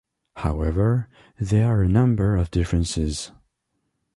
[0.37, 1.07] However,
[1.39, 3.31] there are a number of differences.